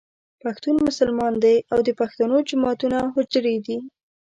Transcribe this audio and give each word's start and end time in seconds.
پښتون 0.41 0.75
مسلمان 0.87 1.33
دی 1.43 1.57
او 1.73 1.79
د 1.87 1.89
پښتنو 1.99 2.37
جوماتونه 2.49 2.95
او 3.03 3.09
حجرې 3.15 3.55
دي. 3.65 3.77